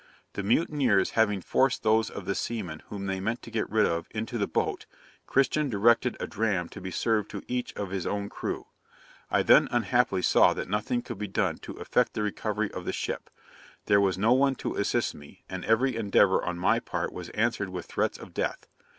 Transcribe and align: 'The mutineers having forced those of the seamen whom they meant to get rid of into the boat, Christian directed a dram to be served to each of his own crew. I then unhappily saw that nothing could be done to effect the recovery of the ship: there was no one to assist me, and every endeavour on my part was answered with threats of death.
'The 0.33 0.41
mutineers 0.41 1.11
having 1.11 1.41
forced 1.41 1.83
those 1.83 2.09
of 2.09 2.25
the 2.25 2.33
seamen 2.33 2.81
whom 2.87 3.05
they 3.05 3.19
meant 3.19 3.43
to 3.43 3.51
get 3.51 3.69
rid 3.69 3.85
of 3.85 4.07
into 4.09 4.39
the 4.39 4.47
boat, 4.47 4.87
Christian 5.27 5.69
directed 5.69 6.17
a 6.19 6.25
dram 6.25 6.69
to 6.69 6.81
be 6.81 6.89
served 6.89 7.29
to 7.29 7.43
each 7.47 7.71
of 7.75 7.91
his 7.91 8.07
own 8.07 8.27
crew. 8.27 8.65
I 9.29 9.43
then 9.43 9.67
unhappily 9.69 10.23
saw 10.23 10.55
that 10.55 10.67
nothing 10.67 11.03
could 11.03 11.19
be 11.19 11.27
done 11.27 11.57
to 11.59 11.73
effect 11.73 12.15
the 12.15 12.23
recovery 12.23 12.71
of 12.71 12.85
the 12.85 12.91
ship: 12.93 13.29
there 13.85 14.01
was 14.01 14.17
no 14.17 14.33
one 14.33 14.55
to 14.55 14.73
assist 14.73 15.13
me, 15.13 15.43
and 15.47 15.63
every 15.65 15.95
endeavour 15.95 16.43
on 16.43 16.57
my 16.57 16.79
part 16.79 17.13
was 17.13 17.29
answered 17.35 17.69
with 17.69 17.85
threats 17.85 18.17
of 18.17 18.33
death. 18.33 18.65